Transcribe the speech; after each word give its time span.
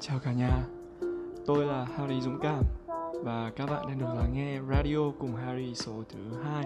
Chào 0.00 0.18
cả 0.18 0.32
nhà, 0.32 0.64
tôi 1.46 1.66
là 1.66 1.84
Harry 1.84 2.20
Dũng 2.20 2.38
Cảm 2.42 2.64
và 3.24 3.52
các 3.56 3.66
bạn 3.66 3.86
đang 3.88 3.98
được 3.98 4.06
lắng 4.16 4.30
nghe 4.34 4.60
radio 4.70 4.98
cùng 5.18 5.34
Harry 5.34 5.74
số 5.74 5.92
thứ 6.08 6.20
hai. 6.42 6.64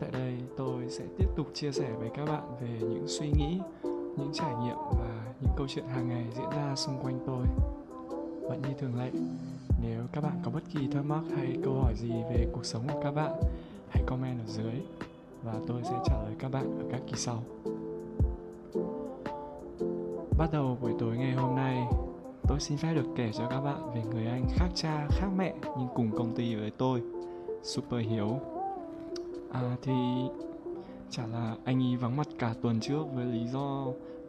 Tại 0.00 0.10
đây 0.12 0.38
tôi 0.56 0.88
sẽ 0.88 1.04
tiếp 1.18 1.26
tục 1.36 1.46
chia 1.54 1.72
sẻ 1.72 1.92
với 1.98 2.10
các 2.16 2.24
bạn 2.24 2.42
về 2.60 2.78
những 2.80 3.08
suy 3.08 3.26
nghĩ, 3.30 3.60
những 3.82 4.30
trải 4.32 4.54
nghiệm 4.62 4.76
và 4.76 5.34
những 5.40 5.50
câu 5.56 5.66
chuyện 5.68 5.84
hàng 5.88 6.08
ngày 6.08 6.26
diễn 6.36 6.50
ra 6.50 6.76
xung 6.76 6.98
quanh 7.02 7.18
tôi. 7.26 7.46
Vẫn 8.42 8.62
như 8.62 8.74
thường 8.78 8.98
lệ, 8.98 9.10
nếu 9.82 10.02
các 10.12 10.24
bạn 10.24 10.40
có 10.44 10.50
bất 10.50 10.62
kỳ 10.74 10.88
thắc 10.92 11.04
mắc 11.04 11.22
hay 11.36 11.56
câu 11.64 11.74
hỏi 11.74 11.94
gì 11.96 12.12
về 12.30 12.46
cuộc 12.52 12.64
sống 12.64 12.82
của 12.92 13.00
các 13.02 13.10
bạn, 13.10 13.32
hãy 13.88 14.04
comment 14.06 14.38
ở 14.38 14.46
dưới 14.46 14.74
và 15.42 15.54
tôi 15.66 15.82
sẽ 15.84 15.94
trả 16.04 16.14
lời 16.22 16.32
các 16.38 16.50
bạn 16.50 16.78
ở 16.78 16.84
các 16.92 17.00
kỳ 17.06 17.14
sau. 17.16 17.42
Bắt 20.38 20.48
đầu 20.52 20.78
buổi 20.80 20.92
tối 20.98 21.16
ngày 21.16 21.32
hôm 21.32 21.56
nay, 21.56 21.86
tôi 22.50 22.60
xin 22.60 22.78
phép 22.78 22.94
được 22.94 23.06
kể 23.16 23.30
cho 23.32 23.46
các 23.46 23.60
bạn 23.60 23.94
về 23.94 24.02
người 24.12 24.26
anh 24.26 24.46
khác 24.54 24.68
cha, 24.74 25.06
khác 25.10 25.28
mẹ 25.36 25.54
nhưng 25.78 25.88
cùng 25.94 26.10
công 26.18 26.34
ty 26.36 26.54
với 26.54 26.70
tôi, 26.70 27.02
Super 27.62 28.06
Hiếu. 28.06 28.40
À 29.52 29.76
thì 29.82 29.92
chả 31.10 31.26
là 31.26 31.56
anh 31.64 31.82
ấy 31.82 31.96
vắng 31.96 32.16
mặt 32.16 32.26
cả 32.38 32.54
tuần 32.62 32.80
trước 32.80 33.02
với 33.14 33.24
lý 33.24 33.46
do 33.46 33.86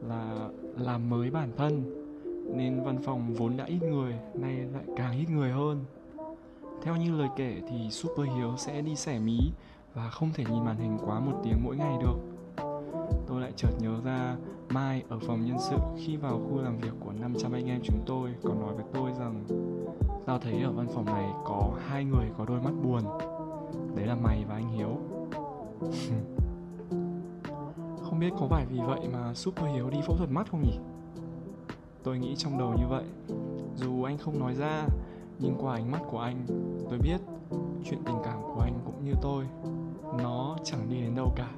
là 0.07 0.49
làm 0.77 1.09
mới 1.09 1.29
bản 1.29 1.51
thân 1.57 1.83
nên 2.55 2.83
văn 2.83 2.97
phòng 3.03 3.33
vốn 3.33 3.57
đã 3.57 3.65
ít 3.65 3.79
người, 3.81 4.15
nay 4.33 4.55
lại 4.73 4.83
càng 4.97 5.19
ít 5.19 5.29
người 5.29 5.51
hơn. 5.51 5.85
Theo 6.83 6.95
như 6.95 7.15
lời 7.15 7.29
kể 7.35 7.61
thì 7.69 7.89
Super 7.91 8.27
Hiếu 8.35 8.53
sẽ 8.57 8.81
đi 8.81 8.95
xẻ 8.95 9.19
mí 9.19 9.39
và 9.93 10.09
không 10.09 10.29
thể 10.33 10.43
nhìn 10.49 10.65
màn 10.65 10.77
hình 10.77 10.97
quá 11.05 11.19
một 11.19 11.41
tiếng 11.43 11.57
mỗi 11.63 11.77
ngày 11.77 11.95
được. 12.01 12.30
Tôi 13.31 13.41
lại 13.41 13.51
chợt 13.55 13.69
nhớ 13.79 14.01
ra 14.03 14.35
Mai 14.69 15.03
ở 15.09 15.19
phòng 15.19 15.45
nhân 15.45 15.57
sự 15.59 15.75
khi 15.97 16.17
vào 16.17 16.39
khu 16.39 16.61
làm 16.61 16.77
việc 16.77 16.91
của 16.99 17.11
500 17.11 17.51
anh 17.51 17.67
em 17.67 17.81
chúng 17.83 18.03
tôi 18.05 18.29
còn 18.43 18.59
nói 18.59 18.73
với 18.73 18.85
tôi 18.93 19.11
rằng, 19.19 19.43
Tao 20.25 20.39
thấy 20.39 20.61
ở 20.61 20.71
văn 20.71 20.87
phòng 20.95 21.05
này 21.05 21.29
có 21.45 21.71
hai 21.87 22.05
người 22.05 22.25
có 22.37 22.45
đôi 22.45 22.61
mắt 22.61 22.71
buồn. 22.83 23.01
Đấy 23.95 24.05
là 24.05 24.15
mày 24.15 24.45
và 24.49 24.55
anh 24.55 24.69
Hiếu. 24.69 24.89
Không 28.01 28.19
biết 28.19 28.29
có 28.39 28.47
phải 28.47 28.65
vì 28.65 28.79
vậy 28.87 28.99
mà 29.13 29.33
Super 29.33 29.65
Hiếu 29.75 29.89
đi 29.89 29.97
phẫu 30.07 30.17
thuật 30.17 30.29
mắt 30.31 30.51
không 30.51 30.63
nhỉ? 30.63 30.77
Tôi 32.03 32.19
nghĩ 32.19 32.35
trong 32.35 32.57
đầu 32.57 32.73
như 32.77 32.87
vậy. 32.89 33.03
Dù 33.75 34.03
anh 34.03 34.17
không 34.17 34.39
nói 34.39 34.55
ra, 34.55 34.85
Nhưng 35.39 35.55
qua 35.59 35.75
ánh 35.75 35.91
mắt 35.91 36.01
của 36.11 36.19
anh, 36.19 36.45
Tôi 36.89 36.99
biết 36.99 37.21
chuyện 37.85 37.99
tình 38.05 38.17
cảm 38.23 38.41
của 38.41 38.61
anh 38.61 38.73
cũng 38.85 39.05
như 39.05 39.13
tôi, 39.21 39.45
Nó 40.17 40.57
chẳng 40.63 40.89
đi 40.89 41.01
đến 41.01 41.15
đâu 41.15 41.33
cả 41.35 41.51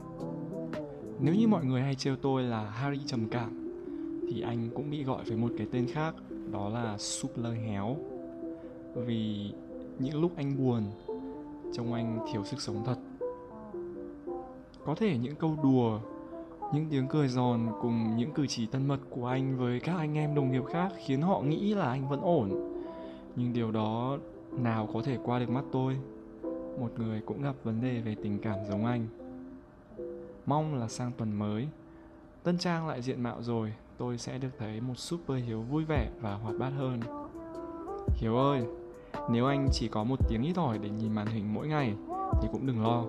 nếu 1.23 1.35
như 1.35 1.47
mọi 1.47 1.65
người 1.65 1.81
hay 1.81 1.95
trêu 1.95 2.15
tôi 2.15 2.43
là 2.43 2.69
Harry 2.69 2.99
trầm 3.05 3.27
cảm, 3.29 3.69
Thì 4.29 4.41
anh 4.41 4.69
cũng 4.75 4.89
bị 4.89 5.03
gọi 5.03 5.23
với 5.23 5.37
một 5.37 5.51
cái 5.57 5.67
tên 5.71 5.87
khác, 5.87 6.15
Đó 6.51 6.69
là 6.69 6.97
Super 6.97 7.53
héo. 7.67 7.97
Vì 8.95 9.51
những 9.99 10.21
lúc 10.21 10.31
anh 10.35 10.57
buồn, 10.57 10.83
Trông 11.73 11.93
anh 11.93 12.19
thiếu 12.31 12.43
sức 12.43 12.61
sống 12.61 12.83
thật. 12.85 12.95
Có 14.85 14.95
thể 14.95 15.17
những 15.17 15.35
câu 15.35 15.57
đùa, 15.63 15.99
Những 16.73 16.85
tiếng 16.89 17.07
cười 17.07 17.27
giòn 17.27 17.59
cùng 17.81 18.17
những 18.17 18.31
cử 18.31 18.47
chỉ 18.47 18.67
thân 18.71 18.87
mật 18.87 18.99
của 19.09 19.27
anh 19.27 19.57
với 19.57 19.79
các 19.79 19.97
anh 19.97 20.17
em 20.17 20.35
đồng 20.35 20.51
nghiệp 20.51 20.63
khác 20.65 20.91
Khiến 21.05 21.21
họ 21.21 21.41
nghĩ 21.41 21.73
là 21.73 21.85
anh 21.85 22.09
vẫn 22.09 22.21
ổn. 22.21 22.49
Nhưng 23.35 23.53
điều 23.53 23.71
đó 23.71 24.17
nào 24.51 24.89
có 24.93 25.01
thể 25.01 25.17
qua 25.23 25.39
được 25.39 25.49
mắt 25.49 25.63
tôi? 25.71 25.97
Một 26.79 26.91
người 26.97 27.21
cũng 27.25 27.41
gặp 27.41 27.55
vấn 27.63 27.81
đề 27.81 28.01
về 28.01 28.15
tình 28.23 28.39
cảm 28.39 28.57
giống 28.69 28.85
anh. 28.85 29.07
Mong 30.45 30.75
là 30.75 30.87
sang 30.87 31.11
tuần 31.17 31.39
mới. 31.39 31.67
Tân 32.43 32.57
trang 32.57 32.87
lại 32.87 33.01
diện 33.01 33.23
mạo 33.23 33.41
rồi, 33.41 33.73
Tôi 33.97 34.17
sẽ 34.17 34.37
được 34.37 34.49
thấy 34.59 34.81
một 34.81 34.97
super 34.97 35.43
Hiếu 35.45 35.61
vui 35.61 35.83
vẻ 35.85 36.09
và 36.21 36.33
hoạt 36.33 36.55
bát 36.59 36.69
hơn. 36.77 36.99
Hiếu 38.15 38.37
ơi, 38.37 38.63
Nếu 39.29 39.45
anh 39.45 39.67
chỉ 39.71 39.87
có 39.87 40.03
một 40.03 40.19
tiếng 40.29 40.43
ít 40.43 40.55
ỏi 40.55 40.77
để 40.77 40.89
nhìn 40.89 41.13
màn 41.13 41.27
hình 41.27 41.53
mỗi 41.53 41.67
ngày, 41.67 41.93
Thì 42.41 42.47
cũng 42.51 42.65
đừng 42.65 42.83
lo. 42.83 43.03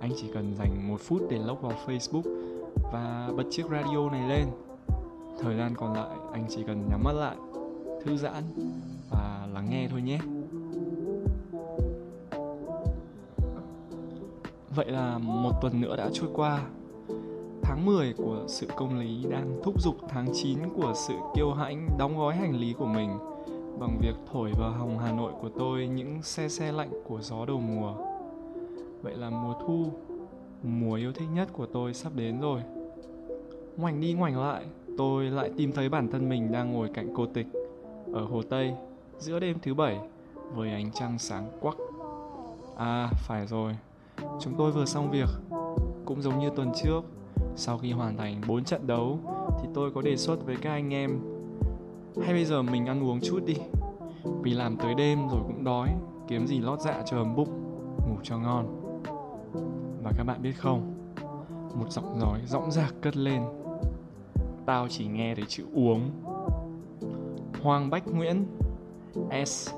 Anh 0.00 0.10
chỉ 0.16 0.30
cần 0.34 0.54
dành 0.58 0.88
một 0.88 1.00
phút 1.00 1.22
để 1.30 1.38
log 1.38 1.60
vào 1.60 1.72
Facebook 1.86 2.22
Và 2.92 3.30
bật 3.36 3.44
chiếc 3.50 3.66
radio 3.70 4.10
này 4.10 4.28
lên. 4.28 4.46
Thời 5.40 5.56
gian 5.56 5.74
còn 5.76 5.92
lại, 5.92 6.16
anh 6.32 6.46
chỉ 6.48 6.64
cần 6.66 6.88
nhắm 6.88 7.00
mắt 7.04 7.12
lại, 7.12 7.36
Thư 8.04 8.16
giãn 8.16 8.42
Và 9.10 9.48
lắng 9.52 9.66
nghe 9.70 9.88
thôi 9.90 10.02
nhé. 10.02 10.18
Vậy 14.74 14.86
là 14.90 15.18
một 15.18 15.52
tuần 15.60 15.80
nữa 15.80 15.96
đã 15.96 16.10
trôi 16.12 16.28
qua 16.34 16.60
Tháng 17.62 17.86
10 17.86 18.12
của 18.12 18.44
sự 18.46 18.66
công 18.76 18.98
lý 18.98 19.24
đang 19.30 19.60
thúc 19.64 19.82
giục 19.82 19.96
tháng 20.08 20.26
9 20.34 20.58
của 20.76 20.92
sự 20.94 21.14
kiêu 21.36 21.52
hãnh 21.52 21.88
đóng 21.98 22.18
gói 22.18 22.36
hành 22.36 22.56
lý 22.56 22.72
của 22.72 22.86
mình 22.86 23.18
bằng 23.78 23.98
việc 24.00 24.14
thổi 24.32 24.52
vào 24.58 24.70
hồng 24.70 24.98
Hà 24.98 25.12
Nội 25.12 25.32
của 25.40 25.48
tôi 25.48 25.86
những 25.86 26.22
xe 26.22 26.48
xe 26.48 26.72
lạnh 26.72 26.90
của 27.04 27.20
gió 27.20 27.46
đầu 27.46 27.60
mùa. 27.60 27.94
Vậy 29.02 29.14
là 29.16 29.30
mùa 29.30 29.54
thu, 29.66 29.92
mùa 30.62 30.94
yêu 30.94 31.12
thích 31.12 31.28
nhất 31.34 31.48
của 31.52 31.66
tôi 31.66 31.94
sắp 31.94 32.12
đến 32.16 32.40
rồi. 32.40 32.60
Ngoảnh 33.76 34.00
đi 34.00 34.12
ngoảnh 34.12 34.40
lại, 34.40 34.64
tôi 34.98 35.24
lại 35.24 35.50
tìm 35.56 35.72
thấy 35.72 35.88
bản 35.88 36.10
thân 36.10 36.28
mình 36.28 36.52
đang 36.52 36.72
ngồi 36.72 36.88
cạnh 36.94 37.14
cô 37.16 37.26
tịch 37.26 37.46
ở 38.12 38.24
Hồ 38.24 38.42
Tây 38.42 38.74
giữa 39.18 39.40
đêm 39.40 39.58
thứ 39.62 39.74
bảy 39.74 39.98
với 40.54 40.70
ánh 40.70 40.92
trăng 40.92 41.18
sáng 41.18 41.50
quắc. 41.60 41.76
À, 42.76 43.10
phải 43.26 43.46
rồi, 43.46 43.76
Chúng 44.40 44.54
tôi 44.58 44.72
vừa 44.72 44.84
xong 44.84 45.10
việc. 45.10 45.28
Cũng 46.04 46.22
giống 46.22 46.38
như 46.38 46.50
tuần 46.56 46.72
trước, 46.82 47.00
Sau 47.56 47.78
khi 47.78 47.92
hoàn 47.92 48.16
thành 48.16 48.40
4 48.48 48.64
trận 48.64 48.86
đấu, 48.86 49.18
Thì 49.60 49.68
tôi 49.74 49.90
có 49.90 50.02
đề 50.02 50.16
xuất 50.16 50.46
với 50.46 50.56
các 50.56 50.70
anh 50.70 50.94
em, 50.94 51.20
Hay 52.22 52.32
bây 52.32 52.44
giờ 52.44 52.62
mình 52.62 52.86
ăn 52.86 53.04
uống 53.04 53.20
chút 53.20 53.40
đi. 53.46 53.56
Vì 54.42 54.50
làm 54.50 54.76
tới 54.76 54.94
đêm 54.94 55.28
rồi 55.28 55.40
cũng 55.46 55.64
đói, 55.64 55.88
Kiếm 56.28 56.46
gì 56.46 56.58
lót 56.58 56.80
dạ 56.80 57.02
cho 57.06 57.16
ấm 57.16 57.36
bụng, 57.36 57.50
Ngủ 58.08 58.16
cho 58.22 58.38
ngon. 58.38 58.66
Và 60.02 60.12
các 60.16 60.24
bạn 60.24 60.42
biết 60.42 60.52
không, 60.52 60.94
Một 61.74 61.90
giọng 61.90 62.20
nói 62.20 62.40
rõng 62.46 62.70
rạc 62.70 62.94
cất 63.00 63.16
lên. 63.16 63.42
Tao 64.66 64.88
chỉ 64.88 65.06
nghe 65.06 65.34
thấy 65.34 65.44
chữ 65.48 65.64
uống. 65.74 66.10
Hoàng 67.62 67.90
Bách 67.90 68.08
Nguyễn, 68.08 68.46
S, 69.46 69.70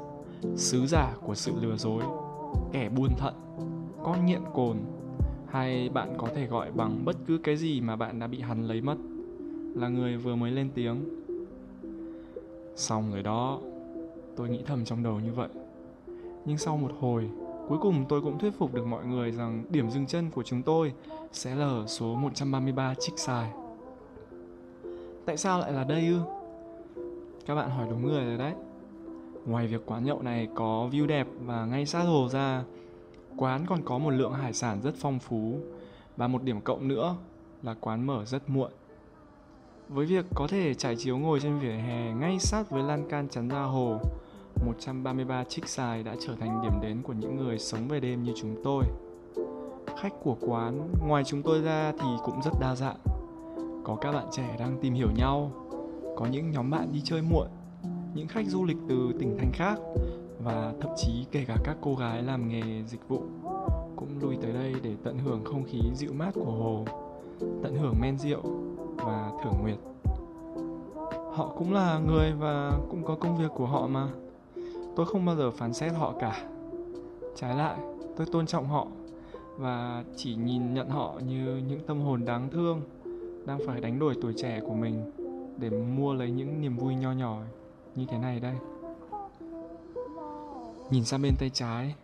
Sứ 0.56 0.86
giả 0.86 1.14
của 1.26 1.34
sự 1.34 1.52
lừa 1.60 1.76
dối, 1.76 2.02
Kẻ 2.72 2.88
buôn 2.88 3.10
thận 3.18 3.34
con 4.04 4.26
nghiện 4.26 4.42
cồn, 4.54 4.76
hay 5.46 5.88
bạn 5.88 6.14
có 6.18 6.28
thể 6.34 6.46
gọi 6.46 6.70
bằng 6.72 7.04
bất 7.04 7.16
cứ 7.26 7.38
cái 7.38 7.56
gì 7.56 7.80
mà 7.80 7.96
bạn 7.96 8.18
đã 8.18 8.26
bị 8.26 8.40
hắn 8.40 8.66
lấy 8.66 8.80
mất, 8.80 8.96
là 9.74 9.88
người 9.88 10.16
vừa 10.16 10.36
mới 10.36 10.50
lên 10.50 10.70
tiếng. 10.74 11.04
Xong 12.76 13.12
rồi 13.12 13.22
đó, 13.22 13.60
tôi 14.36 14.48
nghĩ 14.48 14.62
thầm 14.66 14.84
trong 14.84 15.02
đầu 15.02 15.20
như 15.20 15.32
vậy. 15.32 15.48
Nhưng 16.44 16.58
sau 16.58 16.76
một 16.76 16.90
hồi, 17.00 17.30
cuối 17.68 17.78
cùng 17.82 18.04
tôi 18.08 18.20
cũng 18.20 18.38
thuyết 18.38 18.58
phục 18.58 18.74
được 18.74 18.86
mọi 18.86 19.06
người 19.06 19.32
rằng 19.32 19.64
điểm 19.70 19.90
dừng 19.90 20.06
chân 20.06 20.30
của 20.30 20.42
chúng 20.42 20.62
tôi 20.62 20.92
sẽ 21.32 21.54
là 21.54 21.66
ở 21.66 21.86
số 21.86 22.14
133 22.14 22.94
trích 22.94 23.18
xài 23.18 23.50
tại 25.24 25.36
sao 25.36 25.58
lại 25.58 25.72
là 25.72 25.84
đây 25.84 26.06
ư? 26.06 26.20
Các 27.46 27.54
bạn 27.54 27.70
hỏi 27.70 27.86
đúng 27.90 28.06
người 28.06 28.24
rồi 28.24 28.38
đấy. 28.38 28.52
Ngoài 29.46 29.66
việc 29.66 29.86
quán 29.86 30.04
nhậu 30.04 30.22
này 30.22 30.48
có 30.54 30.88
view 30.92 31.06
đẹp 31.06 31.26
và 31.40 31.64
ngay 31.64 31.86
sát 31.86 32.00
hồ 32.00 32.28
ra 32.28 32.64
Quán 33.36 33.66
còn 33.66 33.82
có 33.84 33.98
một 33.98 34.10
lượng 34.10 34.32
hải 34.32 34.52
sản 34.52 34.80
rất 34.82 34.94
phong 34.98 35.18
phú 35.18 35.58
và 36.16 36.28
một 36.28 36.42
điểm 36.42 36.60
cộng 36.60 36.88
nữa 36.88 37.16
là 37.62 37.74
quán 37.80 38.06
mở 38.06 38.24
rất 38.24 38.48
muộn. 38.48 38.70
Với 39.88 40.06
việc 40.06 40.24
có 40.34 40.46
thể 40.46 40.74
trải 40.74 40.96
chiếu 40.96 41.18
ngồi 41.18 41.40
trên 41.40 41.58
vỉa 41.58 41.72
hè 41.72 42.12
ngay 42.12 42.38
sát 42.38 42.70
với 42.70 42.82
lan 42.82 43.08
can 43.08 43.28
chắn 43.28 43.48
ra 43.48 43.62
hồ, 43.62 44.00
133 44.66 45.44
trích 45.44 45.68
xài 45.68 46.02
đã 46.02 46.14
trở 46.26 46.34
thành 46.40 46.62
điểm 46.62 46.80
đến 46.82 47.02
của 47.02 47.12
những 47.12 47.36
người 47.36 47.58
sống 47.58 47.88
về 47.88 48.00
đêm 48.00 48.22
như 48.22 48.32
chúng 48.36 48.56
tôi. 48.64 48.84
Khách 49.96 50.12
của 50.22 50.36
quán, 50.40 50.88
ngoài 51.06 51.24
chúng 51.24 51.42
tôi 51.42 51.62
ra 51.62 51.92
thì 51.92 52.08
cũng 52.24 52.42
rất 52.44 52.52
đa 52.60 52.74
dạng. 52.74 52.98
Có 53.84 53.96
các 53.96 54.12
bạn 54.12 54.26
trẻ 54.32 54.56
đang 54.58 54.78
tìm 54.82 54.94
hiểu 54.94 55.08
nhau, 55.16 55.50
có 56.16 56.26
những 56.26 56.50
nhóm 56.50 56.70
bạn 56.70 56.92
đi 56.92 57.00
chơi 57.04 57.22
muộn, 57.22 57.48
những 58.14 58.28
khách 58.28 58.46
du 58.46 58.64
lịch 58.64 58.78
từ 58.88 59.12
tỉnh 59.20 59.36
thành 59.38 59.50
khác 59.52 59.78
và 60.42 60.72
thậm 60.80 60.90
chí 60.96 61.26
kể 61.32 61.44
cả 61.48 61.56
các 61.64 61.76
cô 61.80 61.94
gái 61.94 62.22
làm 62.22 62.48
nghề 62.48 62.82
dịch 62.82 63.08
vụ 63.08 63.22
cũng 63.96 64.18
lui 64.20 64.36
tới 64.42 64.52
đây 64.52 64.74
để 64.82 64.94
tận 65.04 65.18
hưởng 65.18 65.44
không 65.44 65.64
khí 65.64 65.80
dịu 65.94 66.12
mát 66.12 66.30
của 66.34 66.52
hồ, 66.52 66.84
tận 67.62 67.76
hưởng 67.76 67.94
men 68.00 68.18
rượu 68.18 68.40
và 68.96 69.30
thưởng 69.44 69.54
nguyệt. 69.62 69.78
Họ 71.32 71.52
cũng 71.58 71.72
là 71.72 71.98
người 71.98 72.32
và 72.38 72.78
cũng 72.90 73.04
có 73.04 73.14
công 73.14 73.36
việc 73.36 73.50
của 73.54 73.66
họ 73.66 73.86
mà. 73.86 74.08
Tôi 74.96 75.06
không 75.06 75.24
bao 75.24 75.36
giờ 75.36 75.50
phán 75.50 75.72
xét 75.72 75.92
họ 75.92 76.14
cả. 76.20 76.48
Trái 77.36 77.56
lại, 77.56 77.78
tôi 78.16 78.26
tôn 78.32 78.46
trọng 78.46 78.68
họ 78.68 78.86
và 79.58 80.04
chỉ 80.16 80.34
nhìn 80.34 80.74
nhận 80.74 80.88
họ 80.88 81.20
như 81.26 81.62
những 81.68 81.80
tâm 81.86 82.00
hồn 82.00 82.24
đáng 82.24 82.48
thương 82.50 82.80
đang 83.46 83.58
phải 83.66 83.80
đánh 83.80 83.98
đổi 83.98 84.14
tuổi 84.22 84.32
trẻ 84.36 84.60
của 84.66 84.74
mình 84.74 85.10
để 85.58 85.70
mua 85.70 86.14
lấy 86.14 86.30
những 86.30 86.60
niềm 86.60 86.76
vui 86.76 86.94
nho 86.94 87.12
nhỏ 87.12 87.38
như 87.94 88.06
thế 88.10 88.18
này 88.18 88.40
đây. 88.40 88.54
Nhìn 90.94 91.04
sang 91.04 91.22
bên 91.22 91.36
tay 91.36 91.50
trái 91.50 91.94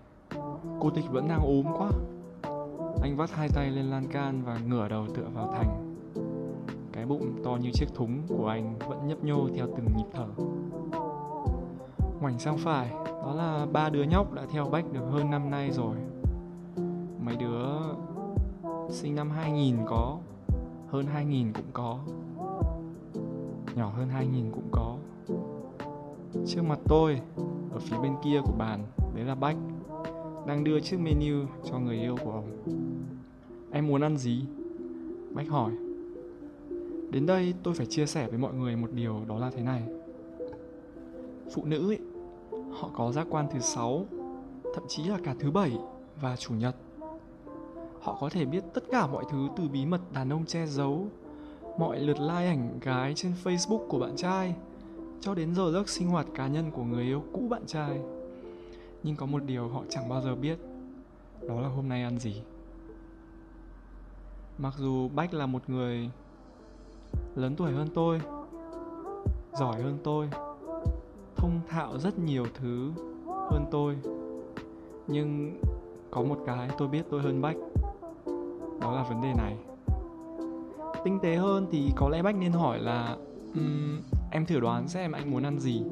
Cô 0.80 0.90
tịch 0.90 1.04
vẫn 1.10 1.28
đang 1.28 1.40
ốm 1.40 1.66
quá 1.78 1.90
Anh 3.02 3.16
vắt 3.16 3.30
hai 3.30 3.48
tay 3.48 3.70
lên 3.70 3.84
lan 3.84 4.08
can 4.12 4.42
và 4.44 4.58
ngửa 4.58 4.88
đầu 4.88 5.06
tựa 5.14 5.26
vào 5.34 5.52
thành 5.52 5.96
cái 6.92 7.06
bụng 7.06 7.42
to 7.44 7.56
như 7.60 7.70
chiếc 7.72 7.86
thúng 7.94 8.22
của 8.28 8.48
anh 8.48 8.78
vẫn 8.78 9.06
nhấp 9.06 9.24
nhô 9.24 9.48
theo 9.54 9.66
từng 9.76 9.86
nhịp 9.96 10.04
thở. 10.12 10.26
Ngoảnh 12.20 12.38
sang 12.38 12.58
phải, 12.58 12.90
đó 13.06 13.34
là 13.34 13.66
ba 13.72 13.88
đứa 13.88 14.02
nhóc 14.02 14.32
đã 14.32 14.46
theo 14.52 14.64
Bách 14.64 14.92
được 14.92 15.04
hơn 15.10 15.30
năm 15.30 15.50
nay 15.50 15.70
rồi. 15.70 15.96
Mấy 17.24 17.36
đứa 17.36 17.66
sinh 18.88 19.14
năm 19.14 19.30
2000 19.30 19.76
có, 19.86 20.18
hơn 20.88 21.06
2000 21.06 21.52
cũng 21.52 21.70
có. 21.72 21.98
Nhỏ 23.74 23.92
hơn 23.96 24.08
2000 24.08 24.50
cũng 24.52 24.68
có. 24.72 24.96
Trước 26.46 26.62
mặt 26.62 26.78
tôi, 26.88 27.20
ở 27.80 27.82
phía 27.86 27.98
bên 27.98 28.16
kia 28.22 28.40
của 28.44 28.52
bàn, 28.52 28.86
đấy 29.14 29.24
là 29.24 29.34
Bách 29.34 29.56
đang 30.46 30.64
đưa 30.64 30.80
chiếc 30.80 31.00
menu 31.00 31.46
cho 31.64 31.78
người 31.78 31.98
yêu 31.98 32.16
của 32.24 32.30
ông. 32.30 32.50
Em 33.70 33.86
muốn 33.86 34.00
ăn 34.00 34.16
gì? 34.16 34.44
Bách 35.30 35.48
hỏi. 35.48 35.72
Đến 37.10 37.26
đây 37.26 37.54
tôi 37.62 37.74
phải 37.74 37.86
chia 37.86 38.06
sẻ 38.06 38.28
với 38.28 38.38
mọi 38.38 38.54
người 38.54 38.76
một 38.76 38.92
điều 38.92 39.24
đó 39.28 39.38
là 39.38 39.50
thế 39.50 39.62
này. 39.62 39.82
Phụ 41.54 41.64
nữ 41.64 41.90
ấy, 41.90 41.98
họ 42.70 42.90
có 42.96 43.12
giác 43.12 43.26
quan 43.30 43.46
thứ 43.52 43.60
sáu, 43.60 44.06
thậm 44.74 44.84
chí 44.88 45.04
là 45.04 45.18
cả 45.24 45.34
thứ 45.40 45.50
bảy 45.50 45.78
và 46.20 46.36
chủ 46.36 46.54
nhật. 46.54 46.76
Họ 48.00 48.18
có 48.20 48.28
thể 48.28 48.44
biết 48.44 48.64
tất 48.74 48.84
cả 48.90 49.06
mọi 49.06 49.24
thứ 49.30 49.48
từ 49.56 49.68
bí 49.68 49.86
mật 49.86 50.00
đàn 50.12 50.32
ông 50.32 50.46
che 50.46 50.66
giấu, 50.66 51.06
mọi 51.78 52.00
lượt 52.00 52.20
like 52.20 52.46
ảnh 52.46 52.78
gái 52.80 53.14
trên 53.14 53.32
Facebook 53.44 53.88
của 53.88 53.98
bạn 53.98 54.16
trai, 54.16 54.54
cho 55.20 55.34
đến 55.34 55.54
giờ 55.54 55.70
giấc 55.72 55.88
sinh 55.88 56.08
hoạt 56.08 56.26
cá 56.34 56.46
nhân 56.46 56.70
của 56.70 56.84
người 56.84 57.04
yêu 57.04 57.22
cũ 57.32 57.46
bạn 57.50 57.66
trai. 57.66 58.00
Nhưng 59.02 59.16
có 59.16 59.26
một 59.26 59.42
điều 59.46 59.68
họ 59.68 59.82
chẳng 59.88 60.08
bao 60.08 60.20
giờ 60.22 60.34
biết, 60.34 60.58
đó 61.48 61.60
là 61.60 61.68
hôm 61.68 61.88
nay 61.88 62.02
ăn 62.02 62.18
gì. 62.18 62.42
Mặc 64.58 64.74
dù 64.78 65.08
Bách 65.08 65.34
là 65.34 65.46
một 65.46 65.62
người 65.66 66.10
lớn 67.34 67.54
tuổi 67.56 67.72
hơn 67.72 67.88
tôi, 67.94 68.20
giỏi 69.52 69.82
hơn 69.82 69.98
tôi, 70.04 70.28
thông 71.36 71.60
thạo 71.68 71.98
rất 71.98 72.18
nhiều 72.18 72.46
thứ 72.54 72.92
hơn 73.26 73.64
tôi. 73.70 73.96
Nhưng 75.06 75.60
có 76.10 76.22
một 76.22 76.38
cái 76.46 76.70
tôi 76.78 76.88
biết 76.88 77.02
tôi 77.10 77.22
hơn 77.22 77.40
Bách. 77.40 77.56
Đó 78.80 78.92
là 78.92 79.02
vấn 79.02 79.22
đề 79.22 79.32
này. 79.36 79.56
Tinh 81.04 81.18
tế 81.22 81.36
hơn 81.36 81.66
thì 81.70 81.92
có 81.96 82.08
lẽ 82.08 82.22
Bách 82.22 82.36
nên 82.36 82.52
hỏi 82.52 82.78
là 82.78 83.16
um, 83.54 84.00
em 84.30 84.46
thử 84.46 84.60
đoán 84.60 84.88
xem 84.88 85.12
anh 85.12 85.30
muốn 85.30 85.42
ăn 85.42 85.58
gì. 85.58 85.82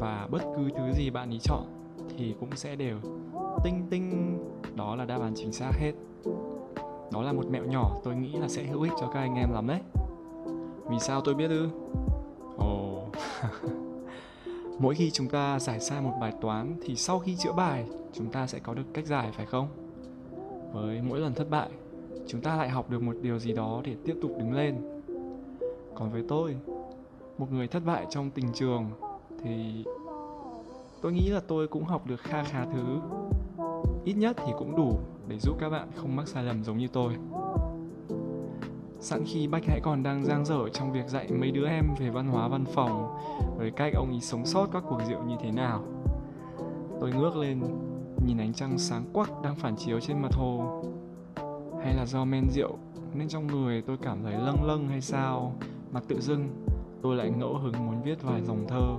Và 0.00 0.28
bất 0.30 0.42
cứ 0.56 0.70
thứ 0.76 0.92
gì 0.92 1.10
bạn 1.10 1.30
ý 1.30 1.38
chọn 1.42 1.64
thì 2.16 2.34
cũng 2.40 2.56
sẽ 2.56 2.76
đều 2.76 2.96
tinh 3.64 3.86
tinh, 3.90 4.38
đó 4.76 4.96
là 4.96 5.04
đáp 5.04 5.20
án 5.20 5.32
chính 5.36 5.52
xác 5.52 5.72
hết. 5.72 5.92
Đó 7.12 7.22
là 7.22 7.32
một 7.32 7.46
mẹo 7.50 7.64
nhỏ, 7.64 7.96
tôi 8.04 8.16
nghĩ 8.16 8.32
là 8.32 8.48
sẽ 8.48 8.62
hữu 8.64 8.82
ích 8.82 8.92
cho 9.00 9.06
các 9.06 9.20
anh 9.20 9.34
em 9.34 9.52
lắm 9.52 9.66
đấy. 9.66 9.80
Vì 10.90 10.98
sao 11.00 11.20
tôi 11.20 11.34
biết 11.34 11.48
ư? 11.48 11.68
Ồ. 12.56 13.02
Oh. 13.06 13.14
mỗi 14.78 14.94
khi 14.94 15.10
chúng 15.10 15.28
ta 15.28 15.58
giải 15.58 15.80
sai 15.80 16.00
một 16.00 16.12
bài 16.20 16.32
toán 16.40 16.76
thì 16.84 16.96
sau 16.96 17.18
khi 17.18 17.36
chữa 17.36 17.52
bài, 17.52 17.86
chúng 18.12 18.30
ta 18.30 18.46
sẽ 18.46 18.58
có 18.58 18.74
được 18.74 18.94
cách 18.94 19.06
giải, 19.06 19.32
phải 19.32 19.46
không? 19.46 19.68
Với 20.72 21.02
mỗi 21.02 21.20
lần 21.20 21.34
thất 21.34 21.50
bại, 21.50 21.68
chúng 22.26 22.40
ta 22.40 22.56
lại 22.56 22.68
học 22.68 22.90
được 22.90 23.02
một 23.02 23.16
điều 23.22 23.38
gì 23.38 23.52
đó 23.52 23.80
để 23.84 23.96
tiếp 24.04 24.16
tục 24.22 24.30
đứng 24.38 24.52
lên. 24.52 24.76
Còn 25.94 26.12
với 26.12 26.24
tôi 26.28 26.56
một 27.38 27.52
người 27.52 27.68
thất 27.68 27.82
bại 27.84 28.06
trong 28.10 28.30
tình 28.30 28.52
trường 28.52 28.90
thì 29.42 29.84
tôi 31.02 31.12
nghĩ 31.12 31.28
là 31.28 31.40
tôi 31.48 31.68
cũng 31.68 31.84
học 31.84 32.06
được 32.06 32.20
kha 32.20 32.44
khá 32.44 32.64
thứ. 32.72 32.98
Ít 34.04 34.14
nhất 34.14 34.36
thì 34.46 34.52
cũng 34.58 34.76
đủ 34.76 34.98
để 35.28 35.38
giúp 35.38 35.56
các 35.60 35.70
bạn 35.70 35.88
không 35.96 36.16
mắc 36.16 36.28
sai 36.28 36.44
lầm 36.44 36.64
giống 36.64 36.78
như 36.78 36.88
tôi. 36.88 37.12
Sẵn 39.00 39.24
khi 39.26 39.46
bách 39.46 39.64
hãy 39.66 39.80
còn 39.82 40.02
đang 40.02 40.24
giang 40.24 40.44
dở 40.44 40.68
trong 40.72 40.92
việc 40.92 41.08
dạy 41.08 41.28
mấy 41.30 41.50
đứa 41.50 41.66
em 41.68 41.86
về 41.98 42.10
văn 42.10 42.28
hóa 42.28 42.48
văn 42.48 42.64
phòng 42.64 43.18
với 43.56 43.70
cách 43.70 43.92
ông 43.94 44.10
ấy 44.10 44.20
sống 44.20 44.46
sót 44.46 44.68
các 44.72 44.82
cuộc 44.88 45.00
rượu 45.08 45.22
như 45.22 45.36
thế 45.40 45.50
nào, 45.50 45.84
tôi 47.00 47.12
ngước 47.12 47.36
lên, 47.36 47.60
nhìn 48.26 48.38
ánh 48.38 48.54
trăng 48.54 48.78
sáng 48.78 49.04
quắc 49.12 49.42
đang 49.42 49.56
phản 49.56 49.76
chiếu 49.76 50.00
trên 50.00 50.22
mặt 50.22 50.32
hồ. 50.32 50.82
Hay 51.82 51.94
là 51.94 52.06
do 52.06 52.24
men 52.24 52.50
rượu, 52.50 52.78
nên 53.14 53.28
trong 53.28 53.46
người 53.46 53.82
tôi 53.82 53.96
cảm 54.02 54.22
thấy 54.22 54.32
lâng 54.32 54.64
lâng 54.64 54.88
hay 54.88 55.00
sao 55.00 55.54
mà 55.92 56.00
tự 56.08 56.20
dưng 56.20 56.48
tôi 57.02 57.16
lại 57.16 57.30
ngẫu 57.30 57.58
hứng 57.58 57.86
muốn 57.86 58.02
viết 58.02 58.22
vài 58.22 58.42
dòng 58.42 58.64
thơ. 58.68 58.96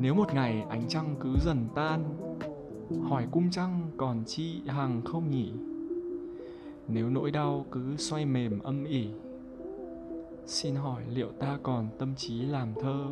Nếu 0.00 0.14
một 0.14 0.34
ngày 0.34 0.64
ánh 0.68 0.88
trăng 0.88 1.14
cứ 1.20 1.34
dần 1.44 1.68
tan, 1.74 2.04
hỏi 3.08 3.26
cung 3.30 3.50
trăng 3.50 3.90
còn 3.96 4.24
chi 4.26 4.62
hàng 4.66 5.02
không 5.04 5.30
nhỉ? 5.30 5.52
Nếu 6.88 7.10
nỗi 7.10 7.30
đau 7.30 7.66
cứ 7.72 7.96
xoay 7.96 8.26
mềm 8.26 8.58
âm 8.58 8.84
ỉ, 8.84 9.08
xin 10.46 10.74
hỏi 10.74 11.02
liệu 11.08 11.28
ta 11.38 11.58
còn 11.62 11.88
tâm 11.98 12.14
trí 12.16 12.42
làm 12.42 12.74
thơ? 12.80 13.06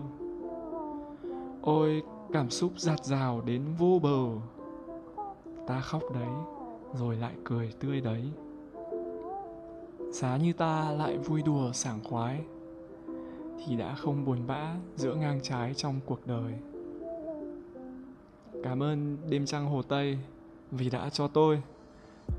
Ôi, 1.62 2.02
cảm 2.32 2.50
xúc 2.50 2.72
giạt 2.76 3.04
rào 3.04 3.40
đến 3.40 3.62
vô 3.78 3.98
bờ. 4.02 4.26
Ta 5.66 5.80
khóc 5.80 6.02
đấy, 6.14 6.30
rồi 6.94 7.16
lại 7.16 7.34
cười 7.44 7.72
tươi 7.80 8.00
đấy 8.00 8.30
giá 10.10 10.36
như 10.36 10.52
ta 10.52 10.90
lại 10.98 11.18
vui 11.18 11.42
đùa 11.42 11.72
sảng 11.72 12.00
khoái, 12.04 12.40
thì 13.66 13.76
đã 13.76 13.94
không 13.94 14.24
buồn 14.24 14.38
bã 14.46 14.74
giữa 14.96 15.14
ngang 15.14 15.40
trái 15.42 15.74
trong 15.74 16.00
cuộc 16.06 16.26
đời. 16.26 16.52
Cảm 18.62 18.82
ơn 18.82 19.16
đêm 19.28 19.46
trăng 19.46 19.66
hồ 19.66 19.82
tây 19.82 20.18
vì 20.70 20.90
đã 20.90 21.10
cho 21.10 21.28
tôi, 21.28 21.62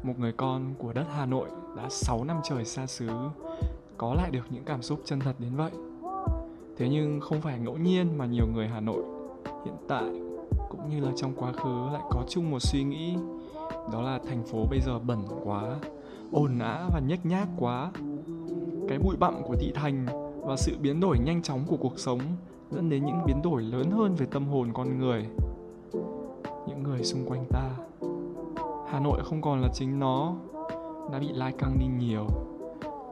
một 0.04 0.14
người 0.20 0.32
con 0.32 0.74
của 0.78 0.94
đất 0.94 1.06
hà 1.16 1.26
nội 1.26 1.50
đã 1.78 1.90
6 1.90 2.24
năm 2.24 2.38
trời 2.44 2.66
xa 2.66 2.88
xứ, 2.88 3.10
có 3.98 4.14
lại 4.14 4.32
được 4.32 4.44
những 4.50 4.64
cảm 4.64 4.82
xúc 4.82 5.02
chân 5.06 5.20
thật 5.20 5.34
đến 5.40 5.56
vậy. 5.56 5.72
Thế 6.78 6.90
nhưng 6.90 7.20
không 7.22 7.42
phải 7.42 7.60
ngẫu 7.60 7.78
nhiên 7.78 8.18
mà 8.18 8.26
nhiều 8.26 8.48
người 8.54 8.68
hà 8.68 8.80
nội 8.80 9.04
hiện 9.66 9.76
tại 9.88 10.22
cũng 10.70 10.90
như 10.90 11.00
là 11.06 11.12
trong 11.16 11.34
quá 11.36 11.52
khứ 11.52 11.90
lại 11.94 12.02
có 12.10 12.24
chung 12.30 12.52
một 12.52 12.60
suy 12.60 12.84
nghĩ, 12.84 13.16
đó 13.94 14.02
là 14.02 14.20
thành 14.28 14.44
phố 14.44 14.66
bây 14.70 14.80
giờ 14.82 15.00
bẩn 15.00 15.20
quá 15.44 15.80
ồn 16.32 16.60
ào 16.60 16.90
và 16.94 17.00
nhếch 17.00 17.26
nhác 17.26 17.48
quá. 17.58 17.92
Cái 18.88 19.00
bụi 19.00 19.16
bặm 19.20 19.44
của 19.44 19.56
thị 19.56 19.72
thành 19.76 20.06
và 20.42 20.56
sự 20.58 20.78
biến 20.82 21.00
đổi 21.00 21.20
nhanh 21.20 21.42
chóng 21.42 21.64
của 21.68 21.78
cuộc 21.78 22.00
sống 22.00 22.20
dẫn 22.72 22.90
đến 22.90 23.06
những 23.06 23.20
biến 23.26 23.42
đổi 23.44 23.62
lớn 23.62 23.92
hơn 23.92 24.16
về 24.16 24.26
tâm 24.32 24.46
hồn 24.46 24.70
con 24.74 25.00
người. 25.00 25.26
Những 26.68 26.84
người 26.84 27.04
xung 27.04 27.26
quanh 27.26 27.46
ta. 27.50 27.70
Hà 28.88 29.00
nội 29.00 29.20
không 29.24 29.42
còn 29.42 29.62
là 29.62 29.70
chính 29.74 30.00
nó. 30.00 30.36
Đã 31.12 31.20
bị 31.20 31.28
lai 31.34 31.54
căng 31.58 31.78
đi 31.80 31.86
nhiều. 32.00 32.28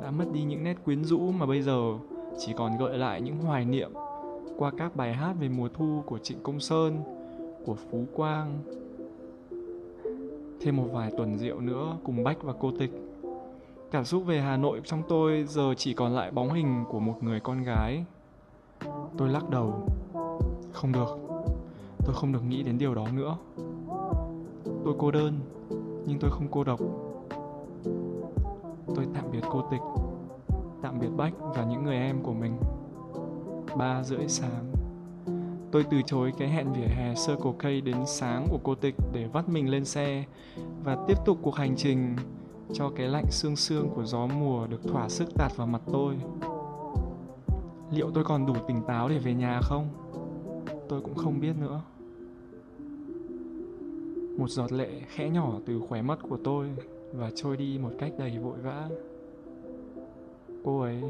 Đã 0.02 0.12
mất 0.12 0.26
đi 0.34 0.44
những 0.44 0.64
nét 0.64 0.76
quyến 0.86 1.04
rũ 1.04 1.20
mà 1.20 1.46
bây 1.46 1.62
giờ 1.62 1.94
chỉ 2.38 2.54
còn 2.58 2.78
gợi 2.78 2.98
lại 2.98 3.22
những 3.22 3.38
hoài 3.38 3.66
niệm 3.66 3.92
qua 4.58 4.72
các 4.78 4.96
bài 4.96 5.14
hát 5.14 5.34
về 5.40 5.50
mùa 5.50 5.70
thu 5.74 6.04
của 6.06 6.18
trịnh 6.18 6.44
công 6.44 6.60
sơn, 6.60 7.02
của 7.66 7.76
phú 7.76 8.06
quang. 8.14 8.60
Thêm 10.62 10.78
một 10.78 10.88
vài 10.94 11.12
tuần 11.18 11.38
rượu 11.38 11.60
nữa 11.60 11.98
cùng 12.04 12.24
bách 12.24 12.44
và 12.44 12.54
cô 12.60 12.72
tịch 12.80 12.92
cảm 13.92 14.06
xúc 14.06 14.26
về 14.26 14.42
hà 14.42 14.58
nội 14.58 14.82
trong 14.86 15.04
tôi 15.08 15.46
giờ 15.48 15.74
chỉ 15.78 15.94
còn 15.94 16.16
lại 16.16 16.32
bóng 16.32 16.54
hình 16.54 16.86
của 16.90 17.00
một 17.00 17.24
người 17.24 17.40
con 17.40 17.64
gái. 17.64 18.06
Tôi 19.18 19.30
lắc 19.30 19.50
đầu. 19.50 19.88
Không 20.74 20.92
được. 20.92 21.18
Tôi 22.06 22.16
không 22.16 22.32
được 22.32 22.44
nghĩ 22.44 22.64
đến 22.64 22.78
điều 22.78 22.96
đó 22.96 23.08
nữa. 23.14 23.38
Tôi 24.86 24.96
cô 24.98 25.12
đơn, 25.12 25.40
nhưng 26.06 26.20
tôi 26.20 26.32
không 26.32 26.48
cô 26.52 26.64
độc. 26.64 26.80
Tôi 28.96 29.06
tạm 29.14 29.32
biệt 29.32 29.44
cô 29.50 29.68
tịch, 29.72 29.82
tạm 30.82 31.00
biệt 31.00 31.10
bách 31.18 31.34
và 31.40 31.66
những 31.66 31.84
người 31.84 31.98
em 31.98 32.24
của 32.24 32.34
mình. 32.34 32.58
Ba 33.78 34.04
rưỡi 34.04 34.28
sáng. 34.28 34.72
Tôi 35.72 35.86
từ 35.92 36.02
chối 36.06 36.34
cái 36.38 36.50
hẹn 36.50 36.74
vỉa 36.74 36.88
hè 36.88 37.14
Circle 37.28 37.52
K 37.60 37.86
đến 37.86 37.98
sáng 38.08 38.48
của 38.50 38.60
cô 38.64 38.76
tịch 38.76 38.96
để 39.14 39.28
vắt 39.34 39.50
mình 39.50 39.70
lên 39.70 39.86
xe 39.86 40.24
và 40.84 40.98
tiếp 41.08 41.18
tục 41.26 41.38
cuộc 41.42 41.56
hành 41.56 41.76
trình 41.76 42.16
cho 42.74 42.90
cái 42.96 43.08
lạnh 43.08 43.32
xương 43.32 43.56
xương 43.56 43.90
của 43.96 44.04
gió 44.04 44.28
mùa 44.28 44.68
được 44.68 44.84
thỏa 44.84 45.10
sức 45.10 45.34
tạt 45.36 45.58
vào 45.58 45.68
mặt 45.68 45.82
tôi. 45.92 46.16
Liệu 47.92 48.12
tôi 48.14 48.24
còn 48.24 48.46
đủ 48.46 48.54
tỉnh 48.68 48.82
táo 48.88 49.10
để 49.10 49.18
về 49.18 49.34
nhà 49.34 49.60
không? 49.64 49.88
Tôi 50.90 51.02
cũng 51.02 51.16
không 51.16 51.40
biết 51.40 51.54
nữa. 51.60 51.82
Một 54.38 54.50
giọt 54.50 54.72
lệ 54.72 54.90
khẽ 55.08 55.30
nhỏ 55.30 55.54
từ 55.66 55.82
khóe 55.90 56.02
mắt 56.02 56.20
của 56.30 56.38
tôi 56.44 56.70
và 57.14 57.32
trôi 57.36 57.58
đi 57.58 57.78
một 57.78 57.92
cách 58.00 58.12
đầy 58.20 58.38
vội 58.38 58.58
vã. 58.58 58.90
Cô 60.64 60.82
ấy 60.82 61.02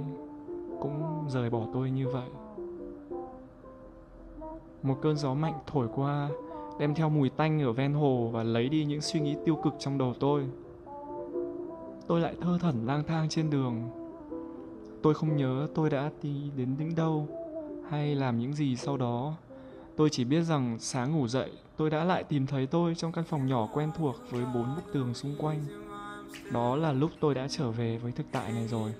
cũng 0.81 1.25
rời 1.29 1.49
bỏ 1.49 1.67
tôi 1.73 1.91
như 1.91 2.07
vậy. 2.09 2.29
Một 4.83 4.95
cơn 5.01 5.17
gió 5.17 5.33
mạnh 5.33 5.59
thổi 5.67 5.87
qua, 5.95 6.29
đem 6.79 6.95
theo 6.95 7.09
mùi 7.09 7.29
tanh 7.29 7.61
ở 7.61 7.71
ven 7.71 7.93
hồ 7.93 8.29
và 8.33 8.43
lấy 8.43 8.69
đi 8.69 8.85
những 8.85 9.01
suy 9.01 9.19
nghĩ 9.19 9.35
tiêu 9.45 9.55
cực 9.63 9.73
trong 9.79 9.97
đầu 9.97 10.13
tôi 10.19 10.43
tôi 12.07 12.21
lại 12.21 12.35
thơ 12.41 12.57
thẩn 12.61 12.85
lang 12.85 13.03
thang 13.07 13.29
trên 13.29 13.49
đường. 13.49 13.89
Tôi 15.03 15.13
không 15.13 15.35
nhớ 15.35 15.67
tôi 15.75 15.89
đã 15.89 16.11
đi 16.21 16.51
đến 16.57 16.75
những 16.79 16.95
đâu 16.95 17.27
hay 17.89 18.15
làm 18.15 18.39
những 18.39 18.53
gì 18.53 18.75
sau 18.75 18.97
đó. 18.97 19.33
Tôi 19.97 20.09
chỉ 20.09 20.23
biết 20.23 20.41
rằng 20.41 20.77
sáng 20.79 21.11
ngủ 21.11 21.27
dậy, 21.27 21.51
tôi 21.77 21.89
đã 21.89 22.03
lại 22.03 22.23
tìm 22.23 22.47
thấy 22.47 22.67
tôi 22.67 22.95
trong 22.95 23.11
căn 23.11 23.23
phòng 23.23 23.47
nhỏ 23.47 23.67
quen 23.73 23.91
thuộc 23.97 24.15
với 24.29 24.45
bốn 24.53 24.75
bức 24.75 24.93
tường 24.93 25.13
xung 25.13 25.35
quanh. 25.39 25.65
Đó 26.51 26.75
là 26.75 26.91
lúc 26.91 27.11
tôi 27.19 27.35
đã 27.35 27.47
trở 27.47 27.71
về 27.71 27.97
với 27.97 28.11
thực 28.11 28.25
tại 28.31 28.51
này 28.51 28.67
rồi. 28.67 28.93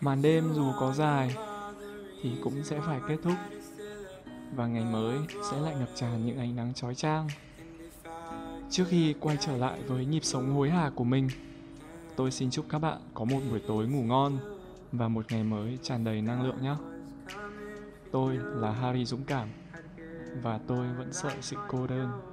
Màn 0.00 0.22
đêm 0.22 0.52
dù 0.54 0.72
có 0.80 0.92
dài 0.92 1.36
thì 2.22 2.32
cũng 2.44 2.64
sẽ 2.64 2.80
phải 2.80 3.00
kết 3.08 3.16
thúc, 3.22 3.34
và 4.56 4.66
ngày 4.66 4.84
mới 4.84 5.18
sẽ 5.50 5.60
lại 5.60 5.74
ngập 5.78 5.88
tràn 5.94 6.26
những 6.26 6.38
ánh 6.38 6.56
nắng 6.56 6.74
chói 6.74 6.94
chang 6.94 7.28
trước 8.70 8.84
khi 8.88 9.14
quay 9.20 9.36
trở 9.40 9.56
lại 9.56 9.82
với 9.86 10.06
nhịp 10.06 10.24
sống 10.24 10.54
hối 10.54 10.70
hả 10.70 10.90
của 10.94 11.04
mình, 11.04 11.28
tôi 12.16 12.30
xin 12.30 12.50
chúc 12.50 12.66
các 12.68 12.78
bạn 12.78 13.00
có 13.14 13.24
một 13.24 13.40
buổi 13.50 13.60
tối 13.68 13.86
ngủ 13.86 14.02
ngon 14.02 14.38
và 14.92 15.08
một 15.08 15.32
ngày 15.32 15.44
mới 15.44 15.78
tràn 15.82 16.04
đầy 16.04 16.22
năng 16.22 16.42
lượng 16.42 16.62
nhé. 16.62 16.74
Tôi 18.12 18.36
là 18.36 18.70
harry 18.70 19.04
dũng 19.04 19.24
cảm 19.24 19.48
và 20.42 20.58
tôi 20.66 20.86
vẫn 20.98 21.12
sợ 21.12 21.30
sự 21.40 21.56
cô 21.68 21.86
đơn. 21.86 22.29